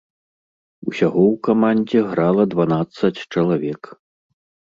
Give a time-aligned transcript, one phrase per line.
[0.91, 3.81] Усяго ў камандзе грала дванаццаць чалавек.